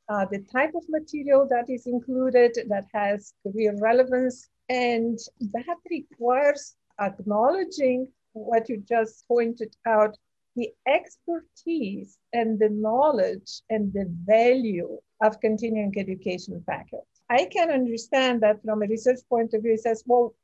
uh, 0.10 0.26
the 0.32 0.44
type 0.52 0.74
of 0.76 0.84
material 0.90 1.48
that 1.50 1.70
is 1.70 1.88
included 1.88 2.58
that 2.70 2.86
has 2.94 3.34
career 3.44 3.76
relevance, 3.80 4.50
and 4.70 5.20
that 5.40 5.78
requires 5.90 6.76
acknowledging 7.00 8.08
what 8.34 8.70
you 8.70 8.84
just 8.88 9.28
pointed 9.28 9.76
out 9.86 10.16
the 10.56 10.70
expertise 10.88 12.18
and 12.32 12.60
the 12.60 12.70
knowledge 12.70 13.62
and 13.70 13.92
the 13.94 14.06
value 14.26 15.00
of 15.22 15.40
continuing 15.42 15.94
education 15.98 16.64
faculty. 16.66 17.13
I 17.30 17.46
can 17.46 17.72
understand 17.72 18.42
that 18.42 18.62
from 18.64 18.84
a 18.84 18.88
research 18.88 19.20
point 19.30 19.54
of 19.54 19.64
view, 19.64 19.74
it 19.74 19.82
says, 19.82 20.04
well, 20.06 20.36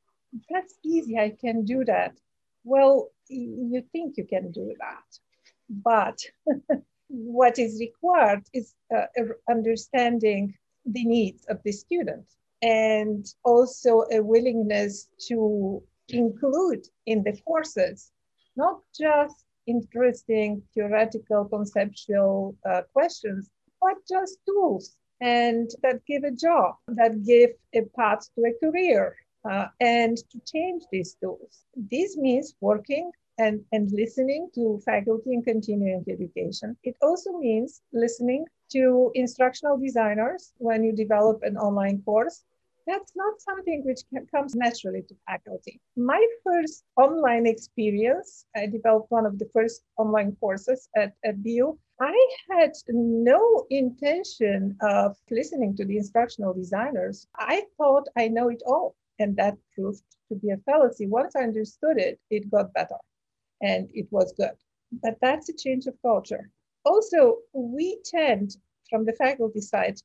that's 0.48 0.74
easy, 0.84 1.18
I 1.18 1.30
can 1.40 1.64
do 1.64 1.84
that. 1.84 2.16
Well, 2.64 3.10
you 3.28 3.82
think 3.92 4.16
you 4.16 4.24
can 4.24 4.50
do 4.50 4.74
that. 4.78 5.18
But 5.68 6.18
what 7.08 7.58
is 7.58 7.80
required 7.80 8.42
is 8.52 8.74
uh, 8.94 9.06
understanding 9.48 10.54
the 10.86 11.04
needs 11.04 11.44
of 11.48 11.62
the 11.64 11.72
student 11.72 12.26
and 12.62 13.26
also 13.44 14.04
a 14.12 14.20
willingness 14.20 15.08
to 15.28 15.82
include 16.08 16.86
in 17.06 17.22
the 17.22 17.36
courses 17.46 18.12
not 18.56 18.80
just 18.98 19.44
interesting 19.66 20.62
theoretical 20.74 21.44
conceptual 21.44 22.56
uh, 22.68 22.82
questions, 22.92 23.50
but 23.80 23.96
just 24.08 24.38
tools 24.46 24.96
and 25.20 25.70
that 25.82 26.04
give 26.06 26.24
a 26.24 26.30
job, 26.30 26.74
that 26.88 27.24
give 27.24 27.50
a 27.74 27.82
path 27.96 28.28
to 28.34 28.44
a 28.44 28.52
career 28.64 29.16
uh, 29.50 29.66
and 29.80 30.16
to 30.16 30.40
change 30.50 30.82
these 30.92 31.16
tools. 31.22 31.64
This 31.74 32.16
means 32.16 32.54
working 32.60 33.10
and, 33.38 33.60
and 33.72 33.90
listening 33.92 34.48
to 34.54 34.80
faculty 34.84 35.32
in 35.32 35.42
continuing 35.42 36.04
education. 36.08 36.76
It 36.84 36.96
also 37.02 37.32
means 37.32 37.80
listening 37.92 38.44
to 38.72 39.10
instructional 39.14 39.78
designers 39.78 40.52
when 40.58 40.84
you 40.84 40.92
develop 40.92 41.40
an 41.42 41.56
online 41.56 42.02
course 42.02 42.44
that's 42.90 43.12
not 43.14 43.40
something 43.40 43.82
which 43.84 44.00
comes 44.34 44.54
naturally 44.54 45.02
to 45.02 45.14
faculty. 45.26 45.80
My 45.96 46.24
first 46.44 46.84
online 46.96 47.46
experience, 47.46 48.46
I 48.56 48.66
developed 48.66 49.10
one 49.10 49.26
of 49.26 49.38
the 49.38 49.48
first 49.54 49.82
online 49.96 50.36
courses 50.40 50.88
at, 50.96 51.12
at 51.24 51.42
BU. 51.42 51.78
I 52.00 52.28
had 52.50 52.72
no 52.88 53.66
intention 53.70 54.76
of 54.82 55.16
listening 55.30 55.76
to 55.76 55.84
the 55.84 55.98
instructional 55.98 56.54
designers. 56.54 57.26
I 57.36 57.66
thought 57.76 58.08
I 58.16 58.28
know 58.28 58.48
it 58.48 58.62
all, 58.66 58.96
and 59.18 59.36
that 59.36 59.58
proved 59.74 60.02
to 60.28 60.34
be 60.36 60.50
a 60.50 60.56
fallacy. 60.58 61.06
Once 61.06 61.36
I 61.36 61.42
understood 61.42 61.98
it, 61.98 62.18
it 62.30 62.50
got 62.50 62.72
better 62.72 62.96
and 63.62 63.90
it 63.94 64.10
was 64.10 64.32
good. 64.32 64.56
But 64.92 65.18
that's 65.20 65.48
a 65.48 65.54
change 65.56 65.86
of 65.86 66.00
culture. 66.02 66.50
Also, 66.84 67.38
we 67.52 68.00
tend 68.04 68.56
from 68.88 69.04
the 69.04 69.12
faculty 69.14 69.60
side 69.60 69.98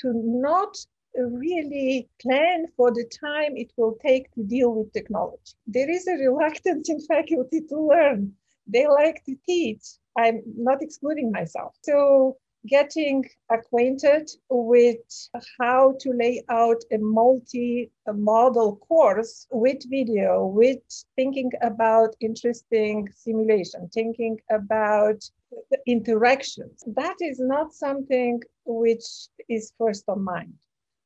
to 0.00 0.12
not 0.14 0.76
really 1.16 2.08
plan 2.20 2.66
for 2.76 2.90
the 2.92 3.04
time 3.20 3.56
it 3.56 3.72
will 3.76 3.96
take 4.04 4.32
to 4.34 4.44
deal 4.44 4.74
with 4.74 4.92
technology. 4.92 5.54
There 5.66 5.90
is 5.90 6.06
a 6.06 6.14
reluctance 6.14 6.88
in 6.88 7.00
faculty 7.08 7.62
to 7.68 7.80
learn. 7.80 8.34
They 8.66 8.86
like 8.86 9.24
to 9.26 9.36
teach. 9.46 9.99
I'm 10.16 10.42
not 10.56 10.82
excluding 10.82 11.30
myself. 11.30 11.74
So 11.82 12.36
getting 12.66 13.24
acquainted 13.50 14.30
with 14.50 14.98
how 15.58 15.94
to 16.00 16.12
lay 16.12 16.44
out 16.50 16.82
a 16.92 16.98
multi-model 16.98 18.76
course 18.76 19.46
with 19.50 19.88
video, 19.88 20.46
with 20.46 20.78
thinking 21.16 21.50
about 21.62 22.14
interesting 22.20 23.08
simulation, 23.16 23.88
thinking 23.94 24.38
about 24.50 25.24
interactions. 25.86 26.84
That 26.86 27.16
is 27.20 27.38
not 27.40 27.72
something 27.72 28.42
which 28.66 29.04
is 29.48 29.72
first 29.78 30.04
on 30.08 30.22
mind 30.22 30.54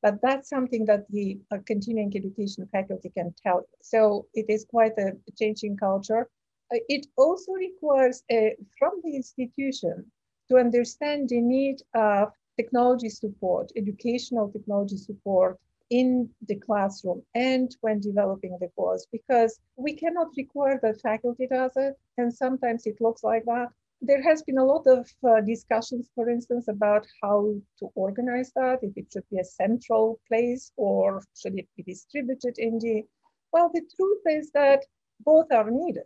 but 0.04 0.20
that's 0.20 0.50
something 0.50 0.84
that 0.84 1.06
the 1.08 1.38
uh, 1.50 1.56
continuing 1.64 2.12
education 2.14 2.68
faculty 2.70 3.08
can 3.08 3.34
tell. 3.42 3.66
So 3.80 4.26
it 4.34 4.44
is 4.50 4.66
quite 4.68 4.92
a 4.98 5.12
changing 5.38 5.78
culture. 5.78 6.28
Uh, 6.74 6.78
it 6.88 7.06
also 7.16 7.52
requires 7.52 8.22
a, 8.30 8.56
from 8.78 8.92
the 9.04 9.14
institution 9.14 10.04
to 10.48 10.56
understand 10.56 11.28
the 11.28 11.40
need 11.40 11.76
of 11.94 12.32
technology 12.56 13.08
support, 13.08 13.70
educational 13.76 14.50
technology 14.50 14.96
support 14.96 15.58
in 15.90 16.28
the 16.48 16.56
classroom 16.56 17.22
and 17.34 17.76
when 17.82 18.00
developing 18.00 18.56
the 18.60 18.68
course, 18.76 19.06
because 19.12 19.60
we 19.76 19.94
cannot 19.94 20.28
require 20.36 20.78
that 20.82 21.00
faculty 21.00 21.46
does 21.46 21.72
it. 21.76 21.94
And 22.18 22.32
sometimes 22.32 22.86
it 22.86 23.00
looks 23.00 23.22
like 23.22 23.44
that 23.44 23.68
there 24.00 24.22
has 24.22 24.42
been 24.42 24.58
a 24.58 24.64
lot 24.64 24.86
of 24.86 25.08
uh, 25.26 25.40
discussions, 25.40 26.10
for 26.14 26.28
instance, 26.28 26.68
about 26.68 27.06
how 27.22 27.54
to 27.78 27.88
organize 27.94 28.52
that, 28.54 28.80
if 28.82 28.92
it 28.96 29.06
should 29.12 29.28
be 29.30 29.38
a 29.38 29.44
central 29.44 30.20
place 30.28 30.72
or 30.76 31.22
should 31.40 31.58
it 31.58 31.68
be 31.76 31.82
distributed 31.82 32.54
in 32.58 32.78
the, 32.78 33.02
well, 33.52 33.70
the 33.72 33.82
truth 33.96 34.22
is 34.26 34.50
that 34.52 34.84
both 35.24 35.50
are 35.52 35.70
needed. 35.70 36.04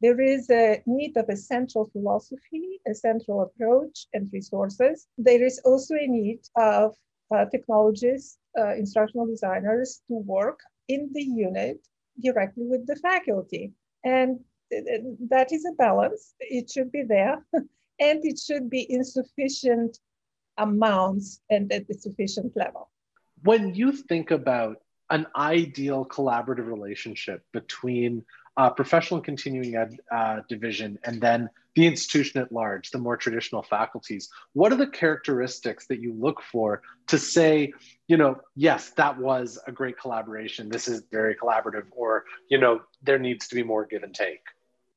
There 0.00 0.20
is 0.20 0.48
a 0.50 0.82
need 0.86 1.16
of 1.16 1.28
a 1.28 1.36
central 1.36 1.86
philosophy, 1.92 2.80
a 2.86 2.94
central 2.94 3.42
approach 3.42 4.06
and 4.12 4.28
resources. 4.32 5.08
There 5.18 5.44
is 5.44 5.60
also 5.64 5.94
a 5.94 6.06
need 6.06 6.40
of 6.56 6.94
uh, 7.34 7.46
technologists, 7.46 8.38
uh, 8.58 8.74
instructional 8.74 9.26
designers 9.26 10.00
to 10.08 10.14
work 10.14 10.60
in 10.88 11.10
the 11.12 11.22
unit 11.22 11.78
directly 12.22 12.64
with 12.66 12.86
the 12.86 12.96
faculty. 12.96 13.72
And 14.04 14.40
that 15.28 15.52
is 15.52 15.64
a 15.64 15.74
balance. 15.74 16.34
It 16.40 16.70
should 16.70 16.92
be 16.92 17.02
there, 17.02 17.44
and 17.52 18.20
it 18.24 18.38
should 18.38 18.70
be 18.70 18.82
in 18.82 19.04
sufficient 19.04 19.98
amounts 20.58 21.40
and 21.50 21.72
at 21.72 21.88
the 21.88 21.94
sufficient 21.94 22.56
level. 22.56 22.90
When 23.42 23.74
you 23.74 23.92
think 23.92 24.30
about 24.30 24.82
an 25.10 25.26
ideal 25.36 26.04
collaborative 26.04 26.66
relationship 26.66 27.42
between 27.52 28.24
uh, 28.58 28.68
professional 28.68 29.18
and 29.18 29.24
continuing 29.24 29.76
ed 29.76 29.96
uh, 30.10 30.40
division 30.48 30.98
and 31.04 31.20
then 31.20 31.48
the 31.76 31.86
institution 31.86 32.40
at 32.40 32.50
large, 32.50 32.90
the 32.90 32.98
more 32.98 33.16
traditional 33.16 33.62
faculties, 33.62 34.28
what 34.52 34.72
are 34.72 34.76
the 34.76 34.88
characteristics 34.88 35.86
that 35.86 36.00
you 36.00 36.12
look 36.12 36.42
for 36.42 36.82
to 37.06 37.16
say, 37.16 37.72
you 38.08 38.16
know, 38.16 38.34
yes, 38.56 38.90
that 38.96 39.16
was 39.16 39.60
a 39.68 39.70
great 39.70 39.96
collaboration, 39.96 40.68
this 40.68 40.88
is 40.88 41.04
very 41.12 41.36
collaborative, 41.36 41.84
or, 41.92 42.24
you 42.50 42.58
know, 42.58 42.80
there 43.02 43.20
needs 43.20 43.46
to 43.46 43.54
be 43.54 43.62
more 43.62 43.86
give 43.86 44.02
and 44.02 44.12
take? 44.12 44.42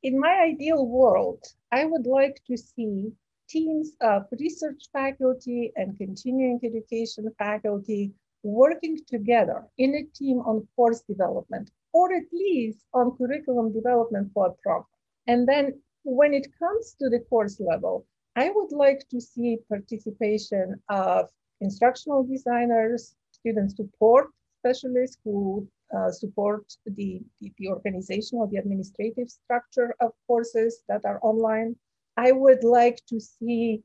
In 0.02 0.20
my 0.20 0.34
ideal 0.52 0.88
world, 0.88 1.46
I 1.72 1.86
would 1.86 2.08
like 2.08 2.42
to 2.48 2.58
see 2.58 3.12
teams 3.48 3.92
of 4.02 4.26
research 4.40 4.86
faculty 4.92 5.72
and 5.76 5.96
continuing 6.00 6.60
education 6.64 7.30
faculty 7.38 8.12
working 8.42 8.98
together 9.08 9.68
in 9.78 9.94
a 9.94 10.04
team 10.18 10.40
on 10.40 10.68
course 10.76 11.02
development 11.02 11.70
or 11.94 12.14
at 12.14 12.24
least 12.32 12.86
on 12.94 13.18
curriculum 13.18 13.74
development 13.74 14.32
for 14.34 14.48
a 14.48 14.54
program. 14.64 14.86
And 15.28 15.48
then 15.48 15.82
when 16.04 16.34
it 16.34 16.48
comes 16.58 16.96
to 17.00 17.10
the 17.10 17.20
course 17.30 17.60
level, 17.60 18.06
I 18.36 18.50
would 18.50 18.72
like 18.72 19.08
to 19.10 19.20
see 19.20 19.58
participation 19.70 20.82
of 20.90 21.30
instructional 21.60 22.24
designers, 22.24 23.16
student 23.32 23.76
support 23.76 24.30
specialists 24.60 25.18
who 25.24 25.68
uh, 25.96 26.12
support 26.12 26.64
the, 26.86 27.22
the, 27.40 27.52
the 27.58 27.68
organizational, 27.68 28.48
the 28.48 28.58
administrative 28.58 29.30
structure 29.30 29.94
of 30.00 30.12
courses 30.28 30.84
that 30.88 31.04
are 31.06 31.20
online. 31.22 31.76
I 32.18 32.32
would 32.32 32.64
like 32.64 33.00
to 33.10 33.20
see 33.20 33.82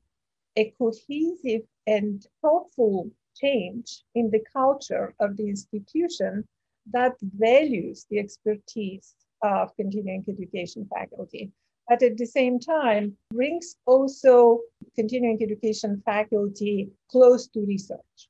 a 0.57 0.73
cohesive 0.79 1.63
and 1.87 2.25
thoughtful 2.43 3.11
change 3.35 4.03
in 4.15 4.31
the 4.31 4.45
culture 4.53 5.15
of 5.21 5.37
the 5.37 5.49
institution 5.49 6.47
that 6.93 7.15
values 7.21 8.07
the 8.11 8.19
expertise 8.19 9.15
of 9.43 9.75
continuing 9.77 10.25
education 10.29 10.89
faculty. 10.95 11.51
But 11.89 12.03
at 12.03 12.17
the 12.17 12.27
same 12.27 12.59
time, 12.59 13.17
brings 13.33 13.77
also 13.87 14.61
continuing 14.97 15.39
education 15.43 16.03
faculty 16.05 16.91
close 17.11 17.47
to 17.49 17.61
research. 17.61 18.29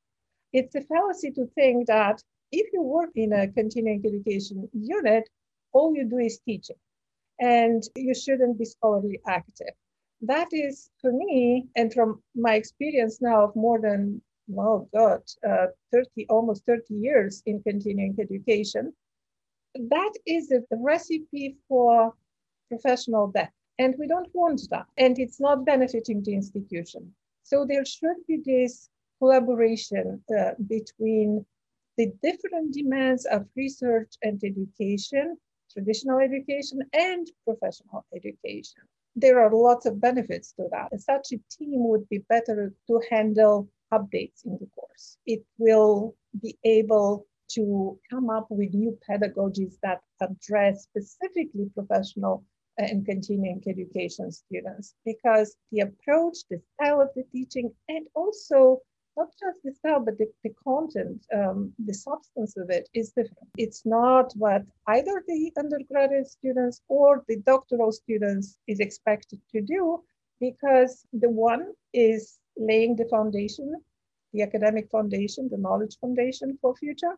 It's 0.52 0.74
a 0.74 0.82
fallacy 0.82 1.30
to 1.32 1.46
think 1.54 1.86
that 1.86 2.22
if 2.52 2.66
you 2.72 2.82
work 2.82 3.10
in 3.14 3.32
a 3.32 3.48
continuing 3.48 4.02
education 4.04 4.68
unit, 4.72 5.28
all 5.72 5.94
you 5.94 6.04
do 6.08 6.18
is 6.18 6.38
teaching 6.38 6.76
and 7.40 7.82
you 7.94 8.14
shouldn't 8.14 8.58
be 8.58 8.64
scholarly 8.64 9.20
active. 9.26 9.74
That 10.22 10.48
is, 10.52 10.90
for 11.00 11.12
me, 11.12 11.66
and 11.76 11.92
from 11.92 12.22
my 12.34 12.54
experience 12.54 13.20
now 13.20 13.44
of 13.44 13.56
more 13.56 13.80
than 13.80 14.22
oh 14.56 14.88
God, 14.94 15.22
uh, 15.48 15.66
30, 15.92 16.26
almost 16.28 16.64
30 16.66 16.94
years 16.94 17.42
in 17.46 17.62
continuing 17.62 18.16
education, 18.20 18.92
that 19.74 20.12
is 20.26 20.50
a 20.50 20.62
recipe 20.72 21.56
for 21.68 22.14
professional 22.68 23.28
death. 23.28 23.52
And 23.78 23.94
we 23.98 24.06
don't 24.06 24.28
want 24.32 24.62
that. 24.70 24.86
And 24.96 25.18
it's 25.18 25.40
not 25.40 25.66
benefiting 25.66 26.22
the 26.22 26.34
institution. 26.34 27.14
So 27.42 27.66
there 27.68 27.84
should 27.84 28.16
be 28.26 28.40
this 28.44 28.88
collaboration 29.18 30.22
uh, 30.36 30.52
between 30.66 31.44
the 31.96 32.12
different 32.22 32.74
demands 32.74 33.26
of 33.26 33.46
research 33.56 34.14
and 34.22 34.42
education, 34.42 35.36
traditional 35.72 36.18
education 36.18 36.80
and 36.92 37.26
professional 37.44 38.04
education. 38.14 38.82
There 39.14 39.40
are 39.40 39.50
lots 39.50 39.86
of 39.86 40.00
benefits 40.00 40.52
to 40.52 40.68
that. 40.72 41.00
Such 41.00 41.32
a 41.32 41.40
team 41.50 41.88
would 41.88 42.08
be 42.08 42.18
better 42.28 42.74
to 42.88 43.00
handle 43.10 43.68
updates 43.92 44.44
in 44.44 44.58
the 44.60 44.66
course. 44.74 45.18
It 45.26 45.44
will 45.58 46.16
be 46.42 46.56
able 46.64 47.26
to 47.50 47.98
come 48.10 48.30
up 48.30 48.46
with 48.50 48.74
new 48.74 48.98
pedagogies 49.08 49.74
that 49.82 50.00
address 50.20 50.84
specifically 50.84 51.70
professional 51.74 52.44
and 52.78 53.06
continuing 53.06 53.62
education 53.66 54.30
students 54.30 54.94
because 55.04 55.56
the 55.72 55.80
approach, 55.80 56.38
the 56.50 56.60
style 56.74 57.00
of 57.00 57.08
the 57.14 57.24
teaching, 57.32 57.72
and 57.88 58.06
also 58.14 58.80
not 59.16 59.28
just 59.40 59.62
the 59.64 59.72
style, 59.72 60.00
but 60.00 60.18
the, 60.18 60.26
the 60.44 60.52
content, 60.62 61.24
um, 61.34 61.72
the 61.78 61.94
substance 61.94 62.56
of 62.58 62.68
it 62.68 62.88
is 62.92 63.10
different. 63.10 63.48
It's 63.56 63.86
not 63.86 64.32
what 64.36 64.62
either 64.88 65.22
the 65.26 65.52
undergraduate 65.58 66.26
students 66.26 66.82
or 66.88 67.24
the 67.26 67.36
doctoral 67.36 67.92
students 67.92 68.58
is 68.66 68.80
expected 68.80 69.40
to 69.52 69.62
do 69.62 70.02
because 70.38 71.06
the 71.14 71.30
one 71.30 71.72
is 71.94 72.38
laying 72.56 72.96
the 72.96 73.06
foundation, 73.06 73.74
the 74.32 74.42
academic 74.42 74.90
foundation, 74.90 75.48
the 75.50 75.58
knowledge 75.58 75.96
foundation 76.00 76.58
for 76.60 76.74
future. 76.76 77.16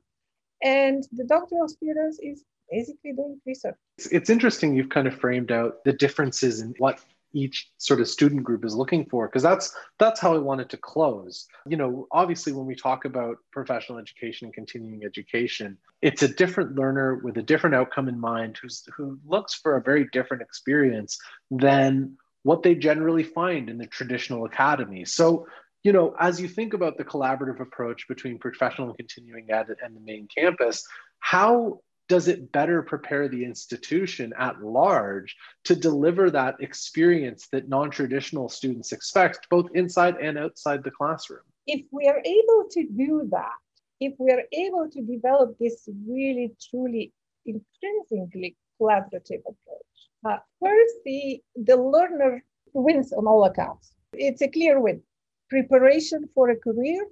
And 0.63 1.05
the 1.13 1.25
doctoral 1.25 1.69
students 1.69 2.19
is 2.21 2.45
basically 2.71 3.13
doing 3.13 3.41
research. 3.47 3.77
It's, 4.11 4.31
interesting 4.31 4.75
you've 4.75 4.89
kind 4.89 5.07
of 5.07 5.19
framed 5.19 5.53
out 5.53 5.85
the 5.85 5.93
differences 5.93 6.61
in 6.61 6.75
what 6.79 7.01
each 7.35 7.71
sort 7.77 8.01
of 8.01 8.09
student 8.09 8.43
group 8.43 8.65
is 8.65 8.75
looking 8.75 9.05
for 9.05 9.29
because 9.29 9.43
that's 9.43 9.75
that's 9.99 10.19
how 10.19 10.35
i 10.35 10.39
wanted 10.39 10.71
to 10.71 10.79
close 10.79 11.47
you 11.67 11.77
know 11.77 12.07
obviously 12.11 12.55
when 12.55 12.65
we 12.65 12.75
talk 12.75 13.05
about 13.05 13.37
professional 13.53 13.99
education 13.99 14.47
and 14.47 14.55
continuing 14.55 15.05
education 15.05 15.77
it's 16.01 16.23
a 16.23 16.29
different 16.29 16.75
learner 16.75 17.17
with 17.17 17.37
a 17.37 17.43
different 17.43 17.77
outcome 17.77 18.09
in 18.09 18.19
mind 18.19 18.59
who's 18.63 18.83
who 18.97 19.19
looks 19.27 19.55
for 19.55 19.77
a 19.77 19.83
very 19.83 20.09
different 20.11 20.43
experience 20.43 21.19
than 21.51 22.17
what 22.49 22.63
they 22.63 22.75
generally 22.75 23.25
find 23.25 23.69
in 23.69 23.77
the 23.77 23.87
traditional 23.87 24.47
academy. 24.47 25.05
So, 25.05 25.47
you 25.83 25.93
know, 25.93 26.15
as 26.19 26.41
you 26.41 26.49
think 26.49 26.73
about 26.73 26.97
the 26.97 27.05
collaborative 27.05 27.61
approach 27.61 28.09
between 28.09 28.39
professional 28.39 28.89
and 28.89 28.97
continuing 28.97 29.51
ed 29.51 29.67
and 29.85 29.95
the 29.95 30.01
main 30.01 30.27
campus, 30.35 30.83
how 31.19 31.81
does 32.09 32.27
it 32.27 32.51
better 32.51 32.83
prepare 32.83 33.29
the 33.29 33.45
institution 33.45 34.33
at 34.39 34.63
large 34.63 35.37
to 35.65 35.77
deliver 35.77 36.31
that 36.31 36.55
experience 36.61 37.49
that 37.53 37.69
non-traditional 37.69 38.49
students 38.49 38.93
expect 38.93 39.47
both 39.51 39.69
inside 39.75 40.17
and 40.17 40.39
outside 40.39 40.83
the 40.83 40.91
classroom 40.91 41.47
if 41.67 41.83
we 41.91 42.09
are 42.09 42.23
able 42.25 42.63
to 42.71 42.83
do 42.97 43.29
that 43.31 43.59
if 44.01 44.15
we 44.19 44.31
are 44.31 44.45
able 44.53 44.89
to 44.89 45.03
develop 45.03 45.55
this 45.59 45.87
really 46.09 46.51
truly 46.71 47.13
intrinsically 47.45 48.57
collaborative 48.81 49.43
approach 49.53 49.88
uh, 50.25 50.39
first, 50.61 50.95
the, 51.05 51.41
the 51.57 51.77
learner 51.77 52.43
wins 52.73 53.13
on 53.13 53.27
all 53.27 53.45
accounts. 53.45 53.95
It's 54.13 54.43
a 54.43 54.49
clear 54.49 54.81
win. 54.81 55.03
Preparation 55.51 56.29
for 56.35 56.51
a 56.51 56.57
career, 56.57 57.07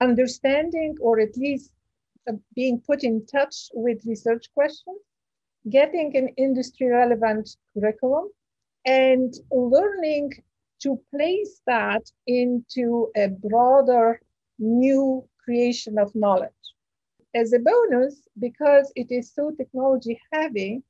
understanding 0.00 0.96
or 1.00 1.20
at 1.20 1.36
least 1.36 1.72
uh, 2.28 2.32
being 2.54 2.80
put 2.86 3.04
in 3.04 3.26
touch 3.26 3.68
with 3.74 4.04
research 4.06 4.46
questions, 4.54 4.98
getting 5.70 6.16
an 6.16 6.28
industry 6.36 6.88
relevant 6.88 7.56
curriculum, 7.74 8.28
and 8.84 9.34
learning 9.52 10.32
to 10.80 11.00
place 11.14 11.60
that 11.66 12.02
into 12.26 13.08
a 13.16 13.28
broader 13.28 14.20
new 14.58 15.24
creation 15.44 15.98
of 15.98 16.14
knowledge. 16.14 16.50
As 17.34 17.52
a 17.52 17.58
bonus, 17.58 18.26
because 18.38 18.92
it 18.96 19.06
is 19.10 19.32
so 19.32 19.52
technology 19.52 20.20
heavy, 20.32 20.82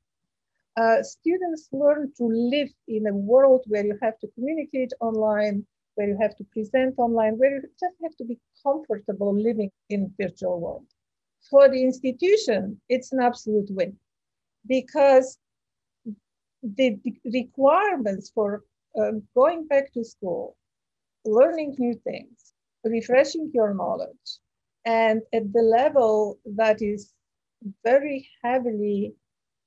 uh, 0.75 1.03
students 1.03 1.69
learn 1.71 2.11
to 2.17 2.23
live 2.25 2.69
in 2.87 3.07
a 3.07 3.13
world 3.13 3.63
where 3.67 3.85
you 3.85 3.97
have 4.01 4.17
to 4.19 4.27
communicate 4.35 4.91
online, 4.99 5.65
where 5.95 6.07
you 6.07 6.17
have 6.19 6.35
to 6.37 6.43
present 6.45 6.95
online, 6.97 7.33
where 7.37 7.55
you 7.55 7.61
just 7.79 7.95
have 8.01 8.15
to 8.17 8.25
be 8.25 8.39
comfortable 8.63 9.33
living 9.39 9.71
in 9.89 10.11
virtual 10.19 10.59
world. 10.59 10.85
For 11.49 11.69
the 11.69 11.83
institution, 11.83 12.79
it's 12.89 13.11
an 13.11 13.21
absolute 13.21 13.67
win 13.69 13.95
because 14.67 15.37
the, 16.63 16.97
requirements 17.25 18.31
for 18.33 18.63
uh, 18.99 19.11
going 19.35 19.67
back 19.67 19.93
to 19.93 20.03
school, 20.03 20.55
learning 21.25 21.75
new 21.77 21.93
things, 22.03 22.53
refreshing 22.83 23.51
your 23.53 23.73
knowledge, 23.73 24.39
and 24.85 25.21
at 25.33 25.51
the 25.53 25.61
level 25.61 26.39
that 26.45 26.81
is 26.81 27.13
very 27.83 28.27
heavily 28.43 29.13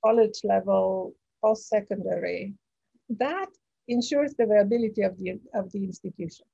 college 0.07 0.41
level, 0.45 1.15
post-secondary, 1.43 2.55
that 3.09 3.51
ensures 3.89 4.35
the 4.39 4.47
viability 4.47 5.03
of 5.03 5.15
the, 5.19 5.31
of 5.55 5.71
the 5.73 5.83
institution. 5.91 6.47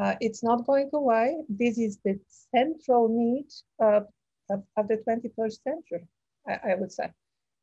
Uh, 0.00 0.14
it's 0.20 0.42
not 0.42 0.66
going 0.66 0.90
away. 0.94 1.28
This 1.48 1.78
is 1.78 1.98
the 2.04 2.18
central 2.54 3.08
need 3.08 3.48
of, 3.78 4.02
of, 4.50 4.62
of 4.76 4.88
the 4.88 4.98
21st 5.06 5.58
century, 5.68 6.06
I, 6.48 6.72
I 6.72 6.74
would 6.78 6.92
say. 6.92 7.08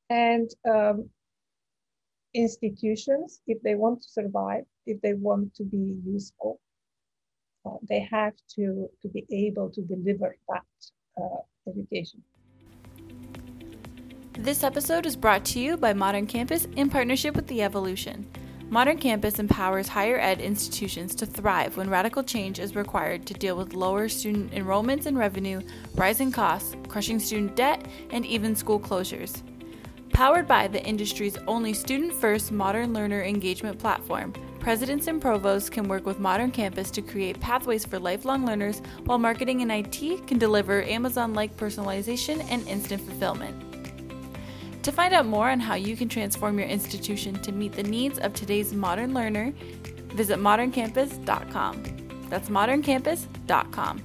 And 0.09 0.49
um, 0.69 1.09
institutions, 2.33 3.41
if 3.47 3.61
they 3.63 3.75
want 3.75 4.01
to 4.03 4.09
survive, 4.09 4.65
if 4.85 5.01
they 5.01 5.13
want 5.13 5.55
to 5.55 5.63
be 5.63 5.97
useful, 6.05 6.59
uh, 7.65 7.77
they 7.87 8.07
have 8.11 8.33
to, 8.55 8.87
to 9.01 9.07
be 9.07 9.25
able 9.31 9.69
to 9.71 9.81
deliver 9.81 10.35
that 10.49 10.69
uh, 11.21 11.41
education. 11.67 12.23
This 14.41 14.63
episode 14.63 15.05
is 15.05 15.17
brought 15.17 15.43
to 15.47 15.59
you 15.59 15.75
by 15.75 15.91
Modern 15.91 16.25
Campus 16.25 16.65
in 16.77 16.89
partnership 16.89 17.35
with 17.35 17.45
The 17.47 17.61
Evolution. 17.61 18.25
Modern 18.69 18.97
Campus 18.97 19.37
empowers 19.37 19.89
higher 19.89 20.17
ed 20.17 20.39
institutions 20.39 21.13
to 21.15 21.25
thrive 21.25 21.75
when 21.75 21.89
radical 21.89 22.23
change 22.23 22.57
is 22.57 22.73
required 22.73 23.25
to 23.25 23.33
deal 23.33 23.57
with 23.57 23.73
lower 23.73 24.07
student 24.07 24.53
enrollments 24.53 25.07
and 25.07 25.17
revenue, 25.17 25.61
rising 25.93 26.31
costs, 26.31 26.73
crushing 26.87 27.19
student 27.19 27.57
debt, 27.57 27.85
and 28.11 28.25
even 28.25 28.55
school 28.55 28.79
closures. 28.79 29.43
Powered 30.13 30.47
by 30.47 30.69
the 30.69 30.81
industry's 30.85 31.37
only 31.45 31.73
student 31.73 32.13
first 32.13 32.49
modern 32.49 32.93
learner 32.93 33.21
engagement 33.21 33.77
platform, 33.77 34.31
presidents 34.61 35.07
and 35.07 35.21
provosts 35.21 35.69
can 35.69 35.89
work 35.89 36.05
with 36.05 36.17
Modern 36.17 36.49
Campus 36.49 36.89
to 36.91 37.01
create 37.01 37.41
pathways 37.41 37.85
for 37.85 37.99
lifelong 37.99 38.45
learners, 38.45 38.81
while 39.03 39.19
marketing 39.19 39.61
and 39.63 39.69
IT 39.69 40.27
can 40.27 40.39
deliver 40.39 40.81
Amazon 40.83 41.33
like 41.33 41.57
personalization 41.57 42.41
and 42.49 42.65
instant 42.69 43.01
fulfillment. 43.01 43.68
To 44.83 44.91
find 44.91 45.13
out 45.13 45.25
more 45.25 45.49
on 45.49 45.59
how 45.59 45.75
you 45.75 45.95
can 45.97 46.07
transform 46.07 46.57
your 46.57 46.67
institution 46.67 47.33
to 47.41 47.51
meet 47.51 47.73
the 47.73 47.83
needs 47.83 48.17
of 48.19 48.33
today's 48.33 48.73
modern 48.73 49.13
learner, 49.13 49.53
visit 50.13 50.39
moderncampus.com. 50.39 51.83
That's 52.29 52.49
moderncampus.com. 52.49 54.03